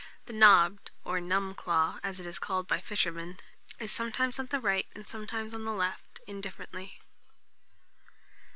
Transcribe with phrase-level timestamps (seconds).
[0.25, 3.37] The knobbed, or numb claw, as it is called by fishermen,
[3.77, 6.99] is sometimes on the right and sometimes on the left, indifferently.